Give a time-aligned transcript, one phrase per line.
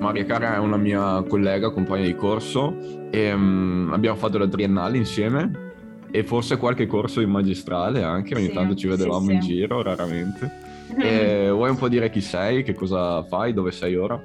[0.00, 4.96] Maria Cara è una mia collega, compagna di corso e um, abbiamo fatto la triennale
[4.96, 5.68] insieme
[6.10, 9.48] e forse qualche corso in magistrale anche, ogni sì, tanto ci vedevamo sì, in sì.
[9.48, 10.50] giro, raramente.
[10.98, 14.20] E vuoi un po' dire chi sei, che cosa fai, dove sei ora?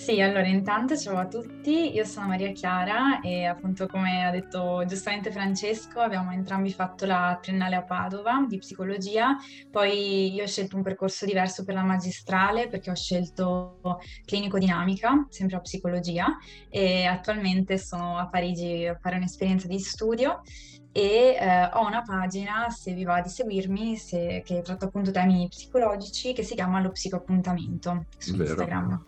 [0.00, 4.82] Sì, allora intanto ciao a tutti, io sono Maria Chiara e appunto come ha detto
[4.86, 9.36] giustamente Francesco abbiamo entrambi fatto la triennale a Padova di psicologia,
[9.70, 15.26] poi io ho scelto un percorso diverso per la magistrale perché ho scelto clinico dinamica,
[15.28, 16.28] sempre a psicologia
[16.70, 20.40] e attualmente sono a Parigi a fare un'esperienza di studio
[20.92, 25.46] e eh, ho una pagina, se vi va di seguirmi, se, che tratta appunto temi
[25.48, 28.44] psicologici che si chiama Lo Psicoappuntamento su Vero.
[28.44, 29.04] Instagram.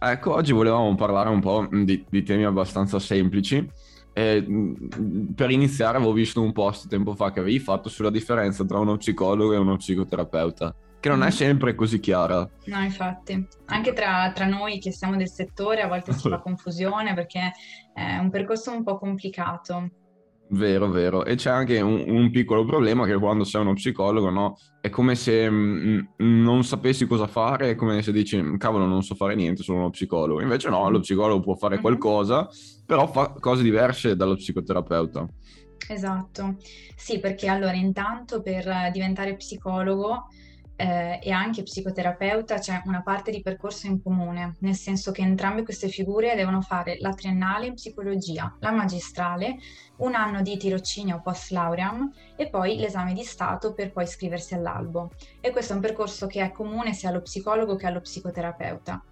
[0.00, 3.68] Ecco, oggi volevamo parlare un po' di, di temi abbastanza semplici.
[4.12, 4.44] E,
[5.34, 8.96] per iniziare avevo visto un post tempo fa che avevi fatto sulla differenza tra uno
[8.96, 11.30] psicologo e uno psicoterapeuta, che non è mm.
[11.30, 12.48] sempre così chiara.
[12.66, 17.14] No, infatti, anche tra, tra noi che siamo del settore a volte si fa confusione
[17.14, 17.52] perché
[17.92, 19.90] è un percorso un po' complicato.
[20.50, 21.24] Vero, vero.
[21.24, 24.56] E c'è anche un, un, piccolo problema che quando sei uno psicologo, no?
[24.80, 28.86] È come se mh, mm, mm, non sapessi cosa fare, è come se dici, cavolo,
[28.86, 30.40] non so fare niente, sono uno psicologo.
[30.40, 31.82] Invece no, lo psicologo può fare mm-hmm.
[31.82, 32.48] qualcosa,
[32.86, 35.28] però fa cose diverse dallo psicoterapeuta.
[35.90, 36.56] Esatto.
[36.96, 40.28] Sì, perché allora intanto per diventare psicologo
[40.80, 45.64] eh, e anche psicoterapeuta c'è una parte di percorso in comune, nel senso che entrambe
[45.64, 49.56] queste figure devono fare la triennale in psicologia, la magistrale,
[49.96, 55.10] un anno di tirocinio post lauream e poi l'esame di Stato per poi iscriversi all'albo.
[55.40, 59.02] E questo è un percorso che è comune sia allo psicologo che allo psicoterapeuta.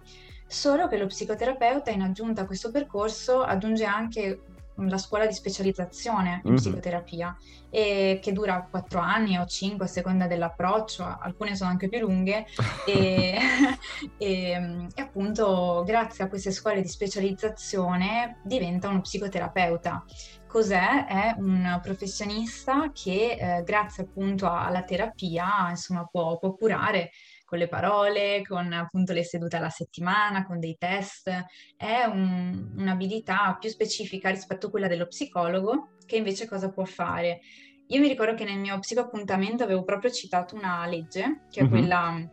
[0.47, 4.39] Solo che lo psicoterapeuta in aggiunta a questo percorso aggiunge anche
[4.77, 6.55] la scuola di specializzazione in mm-hmm.
[6.55, 7.37] psicoterapia
[7.69, 12.45] e che dura quattro anni o cinque a seconda dell'approccio, alcune sono anche più lunghe
[12.85, 13.37] e,
[14.17, 20.03] e, e, appunto grazie a queste scuole di specializzazione diventa uno psicoterapeuta.
[20.47, 21.05] Cos'è?
[21.05, 27.11] È un professionista che eh, grazie appunto alla terapia insomma può, può curare
[27.47, 31.31] con le parole, con appunto le sedute alla settimana, con dei test.
[31.77, 37.39] È un, un'abilità più specifica rispetto a quella dello psicologo, che invece cosa può fare?
[37.87, 41.71] Io mi ricordo che nel mio psicoappuntamento avevo proprio citato una legge, che è mm-hmm.
[41.71, 42.29] quella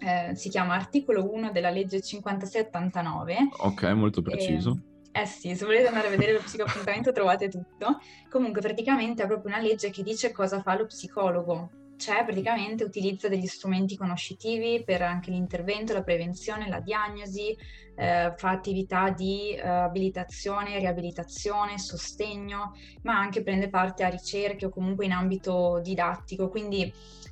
[0.00, 3.48] eh, si chiama articolo 1 della legge 5689.
[3.58, 4.80] Ok, molto preciso.
[5.12, 7.98] E, eh sì, se volete andare a vedere lo psicoappuntamento trovate tutto.
[8.30, 13.28] Comunque praticamente è proprio una legge che dice cosa fa lo psicologo c'è praticamente utilizzo
[13.28, 17.54] degli strumenti conoscitivi per anche l'intervento, la prevenzione, la diagnosi,
[17.96, 24.70] eh, fa attività di eh, abilitazione, riabilitazione, sostegno, ma anche prende parte a ricerche o
[24.70, 26.90] comunque in ambito didattico, quindi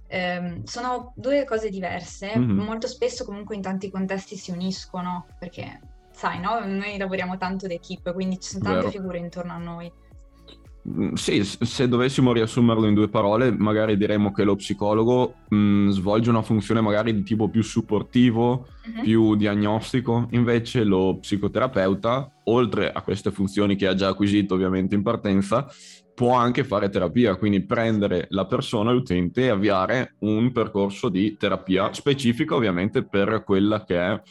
[0.08, 2.58] ehm, sono due cose diverse, mm-hmm.
[2.58, 6.58] molto spesso comunque in tanti contesti si uniscono perché sai, no?
[6.64, 8.90] Noi lavoriamo tanto d'equipe, quindi ci sono tante Vero.
[8.90, 9.92] figure intorno a noi.
[10.88, 15.88] Mm, sì, se dovessimo riassumerlo in due parole, magari diremmo che lo psicologo mh, mm,
[15.88, 18.50] svolge una funzione magari di tipo più supportivo,
[18.84, 19.02] uh-huh.
[19.02, 25.02] più diagnostico, invece lo psicoterapeuta, oltre a queste funzioni che ha già acquisito ovviamente in
[25.02, 25.66] partenza,
[26.14, 31.92] può anche fare terapia, quindi prendere la persona, l'utente e avviare un percorso di terapia
[31.92, 33.44] specifico ovviamente per,
[33.86, 34.22] che è,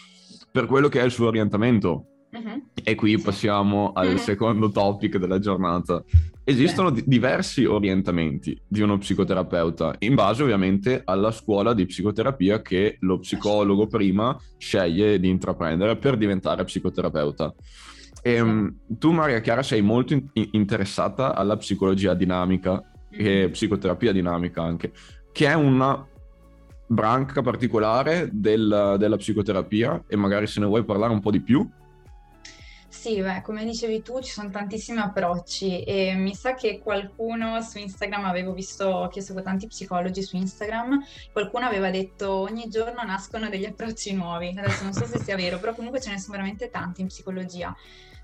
[0.52, 2.15] per quello che è il suo orientamento.
[2.35, 2.62] Uh-huh.
[2.84, 4.18] E qui passiamo al uh-huh.
[4.18, 6.03] secondo topic della giornata,
[6.47, 12.97] Esistono d- diversi orientamenti di uno psicoterapeuta, in base ovviamente alla scuola di psicoterapia che
[13.00, 17.51] lo psicologo prima sceglie di intraprendere per diventare psicoterapeuta.
[18.22, 22.79] E, ehm, tu, Maria Chiara, sei molto in- interessata alla psicologia dinamica
[23.09, 23.50] e mm-hmm.
[23.50, 24.91] psicoterapia dinamica anche,
[25.31, 26.07] che è una
[26.85, 31.67] branca particolare del, della psicoterapia e magari se ne vuoi parlare un po' di più.
[32.98, 37.78] Sì, beh, come dicevi tu, ci sono tantissimi approcci e mi sa che qualcuno su
[37.78, 43.50] Instagram, avevo visto che seguo tanti psicologi su Instagram, qualcuno aveva detto ogni giorno nascono
[43.50, 44.56] degli approcci nuovi.
[44.58, 47.76] Adesso non so se sia vero, però comunque ce ne sono veramente tanti in psicologia.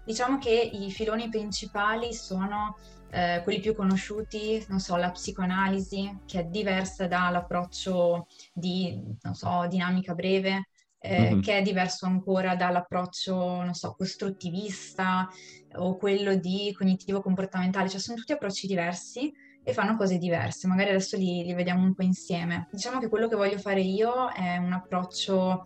[0.04, 2.78] Diciamo che i filoni principali sono
[3.12, 9.66] eh, quelli più conosciuti, non so, la psicoanalisi, che è diversa dall'approccio di, non so,
[9.70, 10.70] dinamica breve,
[11.02, 11.42] eh, mm-hmm.
[11.42, 15.28] che è diverso ancora dall'approccio, non so, costruttivista
[15.74, 19.34] o quello di cognitivo-comportamentale, cioè sono tutti approcci diversi
[19.64, 22.68] e fanno cose diverse, magari adesso li, li vediamo un po' insieme.
[22.72, 25.66] Diciamo che quello che voglio fare io è un approccio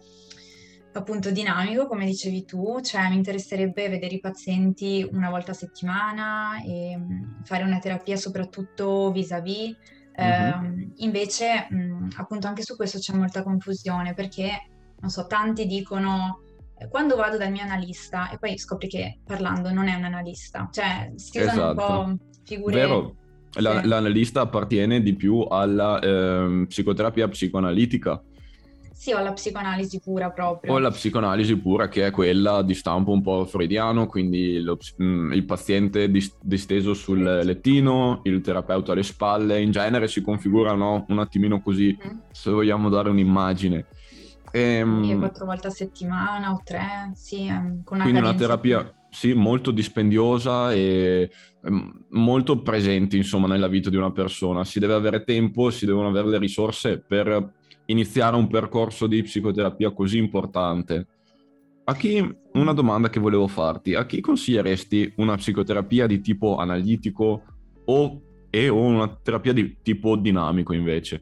[0.93, 6.61] appunto dinamico, come dicevi tu, cioè mi interesserebbe vedere i pazienti una volta a settimana
[6.63, 6.97] e
[7.43, 9.75] fare una terapia soprattutto vis-à-vis.
[10.19, 10.79] Mm-hmm.
[10.79, 16.41] Eh, invece, mh, appunto, anche su questo c'è molta confusione perché, non so, tanti dicono
[16.77, 20.67] eh, quando vado dal mio analista e poi scopri che parlando non è un analista,
[20.71, 21.99] cioè si usano esatto.
[21.99, 22.75] un po' figure...
[22.75, 23.15] Vero.
[23.57, 23.87] La, sì.
[23.87, 28.21] L'analista appartiene di più alla eh, psicoterapia psicoanalitica
[29.05, 30.71] sì, o la psicoanalisi pura proprio.
[30.71, 35.33] O la psicoanalisi pura che è quella di stampo un po' freudiano, quindi lo, mm,
[35.33, 36.09] il paziente
[36.41, 42.17] disteso sul lettino, il terapeuta alle spalle, in genere si configurano un attimino così, mm-hmm.
[42.31, 43.85] se vogliamo dare un'immagine.
[44.51, 49.33] Ehm, quattro volte a settimana o tre, sì, ehm, con una Quindi una terapia sì,
[49.33, 51.29] molto dispendiosa e
[51.63, 54.63] ehm, molto presente insomma nella vita di una persona.
[54.65, 57.53] Si deve avere tempo, si devono avere le risorse per
[57.85, 61.07] iniziare un percorso di psicoterapia così importante.
[61.85, 67.43] A chi, una domanda che volevo farti, a chi consiglieresti una psicoterapia di tipo analitico
[67.85, 71.21] o, e o una terapia di tipo dinamico invece?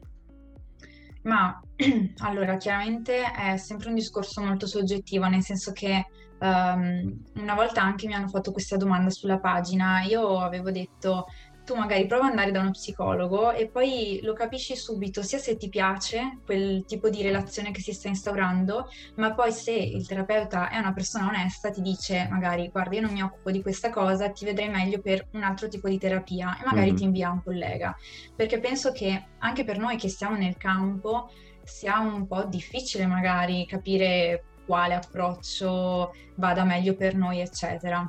[1.22, 1.60] Ma
[2.18, 6.06] allora, chiaramente è sempre un discorso molto soggettivo, nel senso che
[6.38, 11.26] um, una volta anche mi hanno fatto questa domanda sulla pagina, io avevo detto
[11.64, 15.56] tu magari prova ad andare da uno psicologo e poi lo capisci subito sia se
[15.56, 20.68] ti piace quel tipo di relazione che si sta instaurando, ma poi se il terapeuta
[20.68, 24.30] è una persona onesta ti dice magari guarda io non mi occupo di questa cosa,
[24.30, 26.96] ti vedrei meglio per un altro tipo di terapia e magari mm.
[26.96, 27.96] ti invia un collega,
[28.36, 31.30] perché penso che anche per noi che siamo nel campo
[31.64, 38.06] sia un po' difficile magari capire quale approccio vada meglio per noi, eccetera.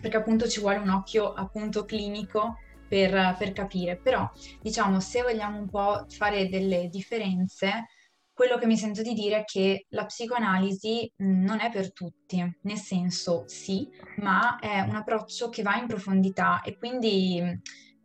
[0.00, 2.56] Perché appunto ci vuole un occhio appunto clinico
[2.88, 7.86] per, per capire, però diciamo se vogliamo un po' fare delle differenze,
[8.32, 12.76] quello che mi sento di dire è che la psicoanalisi non è per tutti, nel
[12.76, 17.40] senso sì, ma è un approccio che va in profondità e quindi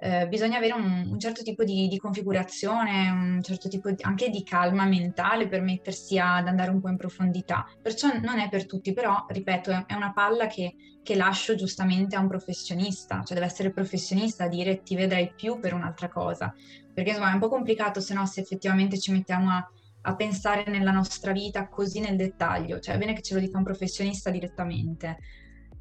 [0.01, 4.29] eh, bisogna avere un, un, certo tipo di, di, configurazione, un certo tipo di, anche
[4.29, 7.67] di calma mentale per mettersi ad andare un po' in profondità.
[7.81, 10.73] Perciò non è per tutti, però, ripeto, è, è una palla che,
[11.03, 15.59] che, lascio giustamente a un professionista, cioè deve essere professionista a dire ti vedrai più
[15.59, 16.53] per un'altra cosa,
[16.93, 19.69] perché insomma è un po' complicato se no se effettivamente ci mettiamo a,
[20.03, 23.57] a pensare nella nostra vita così nel dettaglio, cioè è bene che ce lo dica
[23.57, 25.17] un professionista direttamente.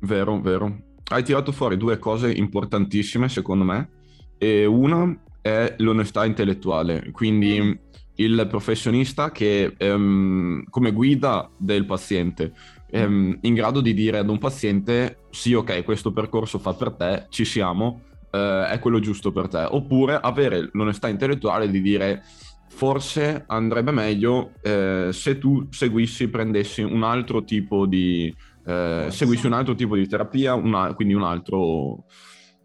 [0.00, 0.87] Vero, vero.
[1.11, 3.97] Hai tirato fuori due cose importantissime secondo me
[4.38, 7.73] e una è l'onestà intellettuale, quindi mm.
[8.17, 12.52] il professionista che ehm, come guida del paziente
[12.90, 17.26] ehm, in grado di dire ad un paziente sì ok questo percorso fa per te,
[17.29, 22.23] ci siamo, eh, è quello giusto per te, oppure avere l'onestà intellettuale di dire
[22.69, 28.32] forse andrebbe meglio eh, se tu seguissi, prendessi un altro tipo di,
[28.64, 32.05] eh, seguissi un altro tipo di terapia, una, quindi un altro,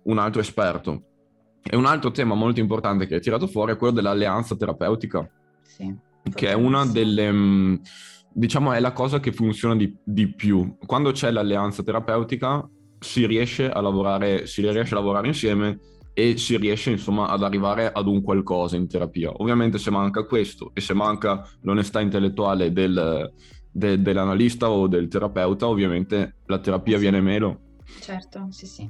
[0.04, 1.13] un altro esperto.
[1.66, 5.28] E un altro tema molto importante che hai tirato fuori è quello dell'alleanza terapeutica.
[5.62, 5.96] Sì.
[6.34, 7.32] Che è una delle...
[7.32, 7.76] Mm,
[8.34, 10.78] diciamo è la cosa che funziona di, di, più.
[10.86, 12.68] Quando c'è l'alleanza terapeutica
[13.00, 15.80] si riesce a lavorare, si riesce a lavorare insieme
[16.14, 19.32] e si riesce insomma ad arrivare ad un qualcosa in terapia.
[19.38, 23.32] Ovviamente se manca questo e se manca l'onestà intellettuale del,
[23.72, 27.02] de, dell'analista o del terapeuta, ovviamente la terapia sì.
[27.02, 27.60] viene meno.
[28.00, 28.90] Certo, sì, sì.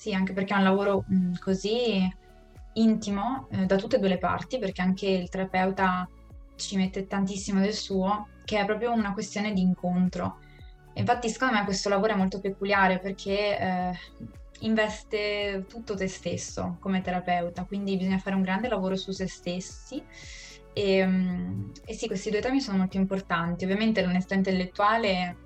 [0.00, 1.04] Sì, anche perché è un lavoro
[1.40, 2.10] così
[2.72, 6.08] intimo eh, da tutte e due le parti, perché anche il terapeuta
[6.56, 10.38] ci mette tantissimo del suo, che è proprio una questione di incontro.
[10.94, 13.92] Infatti, secondo me questo lavoro è molto peculiare perché eh,
[14.60, 20.02] investe tutto te stesso come terapeuta, quindi bisogna fare un grande lavoro su se stessi.
[20.72, 21.06] E,
[21.84, 23.64] e sì, questi due temi sono molto importanti.
[23.64, 25.36] Ovviamente l'onestà intellettuale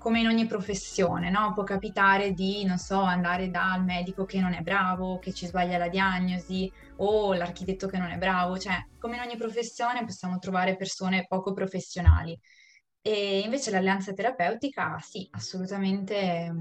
[0.00, 1.52] come in ogni professione, no?
[1.52, 5.76] Può capitare di, non so, andare dal medico che non è bravo, che ci sbaglia
[5.76, 10.76] la diagnosi, o l'architetto che non è bravo, cioè come in ogni professione possiamo trovare
[10.76, 12.36] persone poco professionali.
[13.02, 16.54] E invece l'alleanza terapeutica, sì, assolutamente,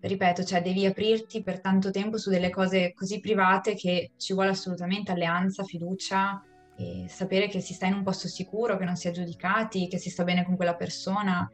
[0.00, 4.50] ripeto, cioè devi aprirti per tanto tempo su delle cose così private che ci vuole
[4.50, 6.42] assolutamente alleanza, fiducia
[7.06, 10.10] sapere che si sta in un posto sicuro, che non si è giudicati, che si
[10.10, 11.50] sta bene con quella persona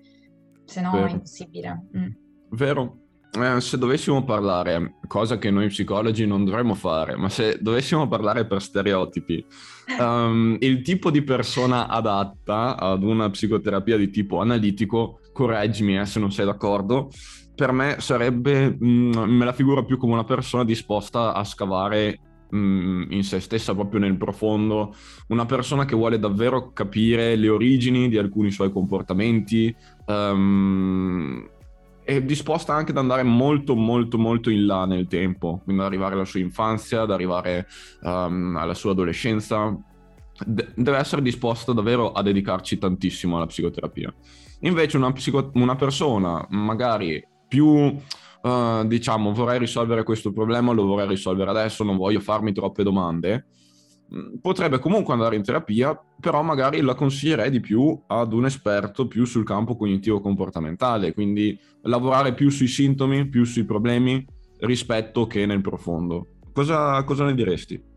[0.70, 1.06] se no Vero.
[1.06, 1.86] è impossibile.
[1.96, 2.10] Mm.
[2.50, 2.96] Vero.
[3.32, 8.44] Eh, se dovessimo parlare, cosa che noi psicologi non dovremmo fare, ma se dovessimo parlare
[8.44, 9.44] per stereotipi,
[10.00, 16.18] um, il tipo di persona adatta ad una psicoterapia di tipo analitico, correggimi eh, se
[16.18, 17.10] non sei d'accordo,
[17.54, 22.18] per me sarebbe, mh, mm, me la figuro più come una persona disposta a scavare
[22.50, 24.94] mh, mm, in se stessa, proprio nel profondo,
[25.28, 29.74] una persona che vuole davvero capire le origini di alcuni suoi comportamenti,
[30.06, 31.48] um,
[32.02, 36.14] è disposta anche ad andare molto molto molto in là nel tempo, quindi ad arrivare
[36.14, 37.66] alla sua infanzia, ad arrivare
[38.02, 39.76] um, alla sua adolescenza,
[40.42, 44.12] De- deve essere disposta davvero a dedicarci tantissimo alla psicoterapia.
[44.60, 47.94] Invece una, psico- una persona magari più,
[48.42, 53.46] uh, diciamo, vorrei risolvere questo problema, lo vorrei risolvere adesso, non voglio farmi troppe domande,
[54.14, 59.06] mm, potrebbe comunque andare in terapia, però magari la consiglierei di più ad un esperto
[59.06, 64.24] più sul campo cognitivo-comportamentale, quindi lavorare più sui sintomi, più sui problemi
[64.60, 66.26] rispetto che nel profondo.
[66.52, 67.88] Cosa, cosa ne diresti?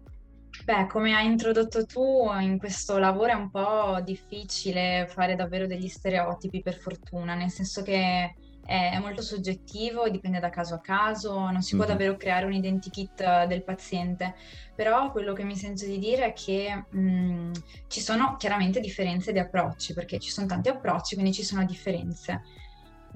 [0.64, 5.90] Beh, come hai introdotto tu, in questo lavoro è un po' difficile fare davvero degli
[5.90, 8.34] stereotipi, per fortuna, nel senso che
[8.66, 11.94] è molto soggettivo, dipende da caso a caso, non si può mm-hmm.
[11.94, 14.36] davvero creare un identikit del paziente,
[14.76, 17.52] però quello che mi sento di dire è che mh, mm,
[17.88, 22.42] ci sono chiaramente differenze di approcci, perché ci sono tanti approcci, quindi ci sono differenze.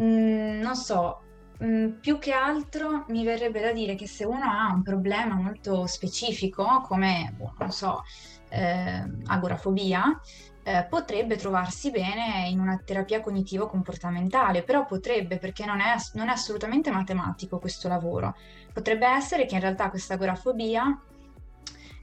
[0.01, 1.21] Mm, non so,
[1.63, 5.87] Mm, più che altro mi verrebbe da dire che se uno ha un problema molto
[5.87, 8.03] specifico, come, boh, non so,
[8.49, 10.19] eh, agorafobia,
[10.67, 16.33] eh, potrebbe trovarsi bene in una terapia cognitivo-comportamentale, però potrebbe, perché non è, non è
[16.33, 18.35] assolutamente matematico questo lavoro.
[18.73, 20.99] Potrebbe essere che in realtà questa agorafobia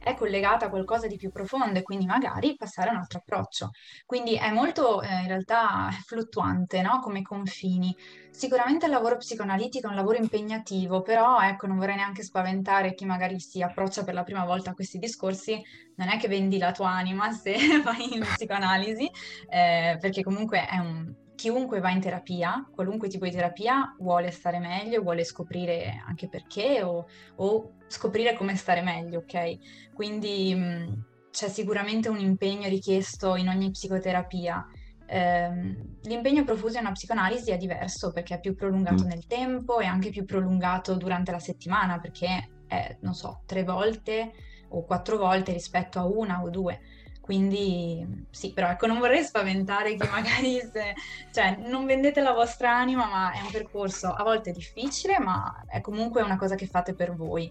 [0.05, 3.71] è collegata a qualcosa di più profondo e quindi magari passare a un altro approccio.
[4.05, 7.01] Quindi è molto eh, in realtà fluttuante no?
[7.01, 7.97] come confini.
[8.31, 13.05] Sicuramente il lavoro psicoanalitico è un lavoro impegnativo, però ecco, non vorrei neanche spaventare chi
[13.05, 15.61] magari si approccia per la prima volta a questi discorsi,
[15.97, 19.09] non è che vendi la tua anima se vai in psicoanalisi,
[19.49, 24.59] eh, perché comunque è un, chiunque va in terapia, qualunque tipo di terapia, vuole stare
[24.59, 29.93] meglio, vuole scoprire anche perché o, o scoprire come stare meglio, ok?
[29.93, 34.67] Quindi mh, c'è sicuramente un impegno richiesto in ogni psicoterapia.
[35.07, 39.09] Eh, l'impegno profuso in una psicoanalisi è diverso perché è più prolungato mm.
[39.09, 44.33] nel tempo e anche più prolungato durante la settimana perché è, non so, tre volte
[44.69, 46.81] o quattro volte rispetto a una o due.
[47.25, 50.93] Quindi sì, però ecco, non vorrei spaventare chi magari se...
[51.33, 55.81] cioè, non vendete la vostra anima, ma è un percorso a volte difficile, ma è
[55.81, 57.51] comunque una cosa che fate per voi.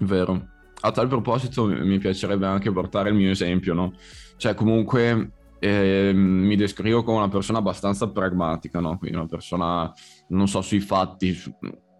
[0.00, 0.48] Vero.
[0.78, 3.94] A tal proposito mi piacerebbe anche portare il mio esempio, no?
[4.36, 8.98] Cioè, comunque eh, mi descrivo come una persona abbastanza pragmatica, no?
[8.98, 9.90] Quindi una persona,
[10.28, 11.50] non so, sui fatti, su,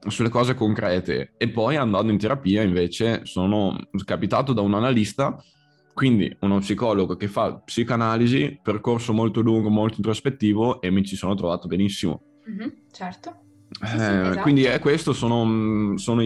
[0.08, 1.32] sulle cose concrete.
[1.38, 5.42] E poi andando in terapia invece sono capitato da un analista
[5.96, 11.34] quindi uno psicologo che fa psicanalisi, percorso molto lungo, molto introspettivo e mi ci sono
[11.34, 12.20] trovato benissimo.
[12.50, 13.34] Mm-hmm, certo.
[13.82, 14.40] Eh, sì, esatto.
[14.40, 16.22] Quindi è questo, sono, sono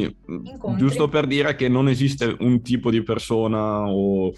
[0.77, 4.33] giusto per dire che non esiste un tipo di persona o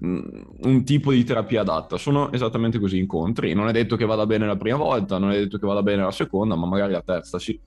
[0.00, 3.52] un tipo di terapia adatta, sono esattamente così incontri.
[3.52, 6.02] Non è detto che vada bene la prima volta, non è detto che vada bene
[6.02, 7.60] la seconda, ma magari la terza sì.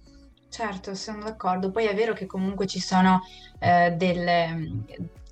[0.51, 1.71] Certo, sono d'accordo.
[1.71, 3.21] Poi è vero che comunque ci sono
[3.57, 4.83] eh, delle,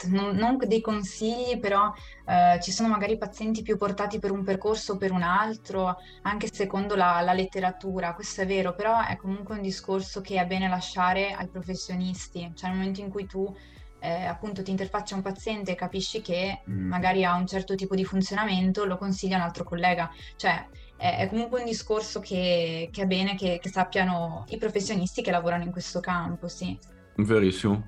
[0.07, 1.93] non, non, dei consigli, però
[2.25, 6.47] eh, ci sono magari pazienti più portati per un percorso o per un altro, anche
[6.49, 8.13] secondo la, la, letteratura.
[8.13, 12.53] Questo è vero, però è comunque un discorso che è bene lasciare ai professionisti.
[12.55, 13.53] Cioè nel momento in cui tu
[13.99, 16.87] eh, appunto ti interfaccia un paziente e capisci che mm.
[16.87, 20.09] magari ha un certo tipo di funzionamento, lo consiglia un altro collega.
[20.37, 20.65] Cioè
[20.99, 25.63] è, comunque un discorso che, che è bene che, che, sappiano i professionisti che lavorano
[25.63, 26.77] in questo campo, sì.
[27.15, 27.87] Verissimo.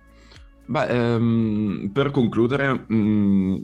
[0.65, 3.55] Beh, ehm, per concludere, mh, mm,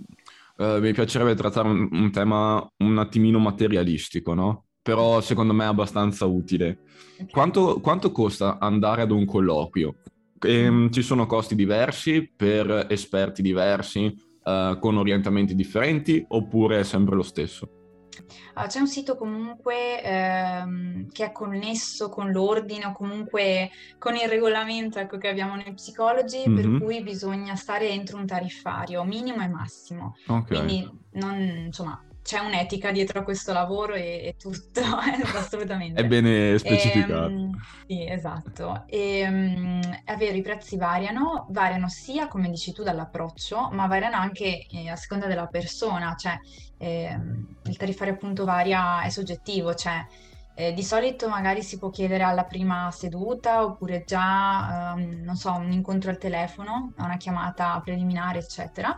[0.58, 4.66] eh, mi piacerebbe trattare un, un, tema un attimino materialistico, no?
[4.82, 6.80] Però secondo me è abbastanza utile.
[7.14, 7.30] Okay.
[7.30, 9.96] Quanto, quanto, costa andare ad un colloquio?
[10.42, 10.90] E, ehm, mm.
[10.90, 14.14] Ci sono costi diversi per esperti diversi,
[14.44, 17.77] eh, con orientamenti differenti, oppure è sempre lo stesso?
[18.56, 24.28] Uh, c'è un sito comunque ehm, che è connesso con l'ordine o comunque con il
[24.28, 26.56] regolamento ecco, che abbiamo noi psicologi, mm-hmm.
[26.56, 30.16] per cui bisogna stare entro un tariffario minimo e massimo.
[30.26, 30.58] Okay.
[30.58, 34.82] Quindi non, insomma, c'è un'etica dietro a questo lavoro e, e tutto,
[35.34, 36.02] assolutamente.
[36.02, 37.30] È bene specificato.
[37.30, 37.50] E,
[37.88, 38.84] sì, esatto.
[38.86, 44.18] E, um, è vero, i prezzi variano, variano sia, come dici tu, dall'approccio, ma variano
[44.18, 46.38] anche eh, a seconda della persona, cioè
[46.78, 47.18] eh,
[47.64, 50.06] il tariffario appunto varia, è soggettivo, cioè
[50.54, 55.54] eh, di solito magari si può chiedere alla prima seduta oppure già, um, non so,
[55.54, 58.98] un incontro al telefono, una chiamata preliminare, eccetera.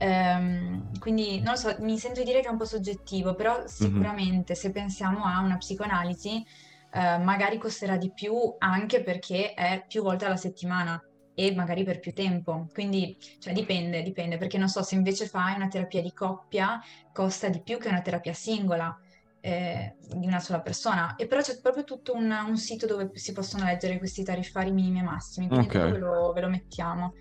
[0.00, 3.58] Um, quindi non lo so, mi sento di dire che è un po' soggettivo, però
[3.58, 3.66] mhm.
[3.66, 4.62] sicuramente mm-hmm.
[4.62, 6.44] se pensiamo a una psicoanalisi,
[6.92, 11.02] uh, magari costerà di più anche perché è più volte alla settimana
[11.34, 12.68] e magari per più tempo.
[12.72, 16.80] Quindi, cioè, dipende, dipende, perché non so se invece fai una terapia di coppia,
[17.12, 18.96] costa di più che una terapia singola.
[19.40, 23.32] Eh, di una sola persona e però c'è proprio tutto un, un, sito dove si
[23.32, 25.92] possono leggere questi tariffari minimi e massimi quindi okay.
[25.92, 27.14] ve lo, ve lo mettiamo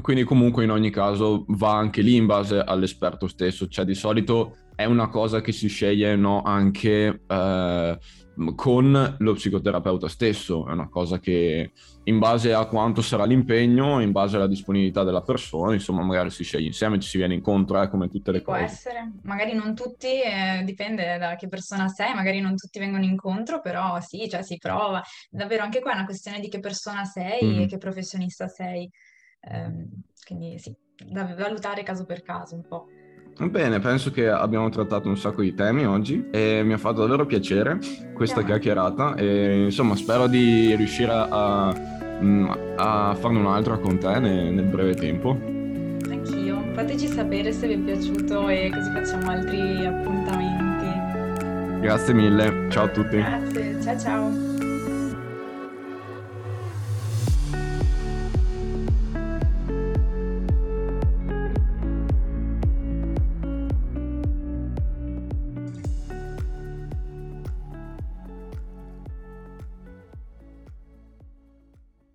[0.00, 4.56] quindi comunque in ogni caso va anche lì in base all'esperto stesso, cioè di solito
[4.74, 7.98] è una cosa che si sceglie no, anche eh,
[8.54, 11.72] con lo psicoterapeuta stesso, è una cosa che
[12.04, 16.44] in base a quanto sarà l'impegno, in base alla disponibilità della persona, insomma magari si
[16.44, 18.64] sceglie insieme, ci si viene incontro, eh, come tutte le Può cose.
[18.64, 23.04] Può essere, magari non tutti, eh, dipende da che persona sei, magari non tutti vengono
[23.04, 25.02] incontro, però sì, cioè si prova.
[25.28, 27.60] Davvero anche qua è una questione di che persona sei mm.
[27.62, 28.88] e che professionista sei.
[29.50, 29.88] Um,
[30.26, 30.74] quindi sì,
[31.10, 32.86] da valutare caso per caso un po'.
[33.46, 37.24] Bene, penso che abbiamo trattato un sacco di temi oggi e mi ha fatto davvero
[37.24, 37.78] piacere
[38.12, 41.72] questa chiacchierata e insomma spero di riuscire a,
[42.20, 45.38] mm, a farne un'altra con te nel, nel breve tempo.
[46.10, 51.80] Anch'io, fateci sapere se vi è piaciuto e così facciamo altri appuntamenti.
[51.80, 53.18] Grazie mille, ciao a tutti.
[53.18, 54.47] Grazie, ciao ciao.